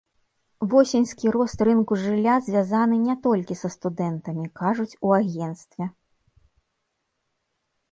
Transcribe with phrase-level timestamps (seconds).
[0.69, 5.93] Восеньскі рост рынку жылля звязаны не толькі са студэнтамі, кажуць у агенцтве.